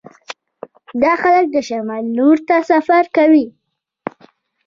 دا 1.01 1.13
خلک 1.23 1.45
د 1.53 1.57
شمال 1.67 2.03
لور 2.17 2.37
ته 2.47 2.55
سفر 2.71 3.03
کوي 3.17 3.45